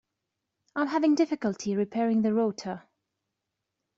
I'm 0.75 0.87
having 0.87 1.13
difficulty 1.13 1.75
repairing 1.75 2.23
the 2.23 2.33
router. 2.33 2.87